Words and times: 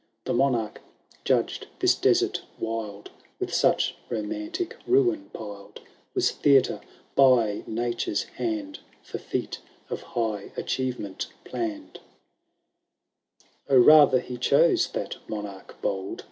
The 0.23 0.33
Monarch 0.33 0.81
judged 1.25 1.67
this 1.77 1.93
desert 1.93 2.41
wild,. 2.57 3.11
With 3.39 3.53
such 3.53 3.93
romantic 4.09 4.75
ruin 4.87 5.29
piled. 5.31 5.79
Was 6.15 6.31
theatre 6.31 6.81
by 7.13 7.63
Nature*^ 7.67 8.25
hand 8.37 8.79
For 9.03 9.19
feat 9.19 9.59
of 9.91 10.01
hi|^ 10.17 10.53
achieTement 10.57 11.27
plano*d« 11.43 11.99
XL 13.69 13.69
<* 13.69 13.69
O 13.75 13.83
mther 14.07 14.23
he 14.23 14.37
chose, 14.39 14.87
that 14.87 15.17
Monarch 15.29 15.79
boid. 15.83 16.19